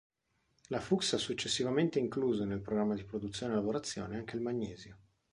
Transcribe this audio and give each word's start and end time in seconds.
La 0.69 0.79
Fuchs 0.79 1.13
ha 1.13 1.19
successivamente 1.19 1.99
incluso 1.99 2.43
nel 2.43 2.59
programma 2.63 2.95
di 2.95 3.03
produzione 3.03 3.53
e 3.53 3.57
lavorazione 3.57 4.17
anche 4.17 4.35
il 4.35 4.41
magnesio. 4.41 4.97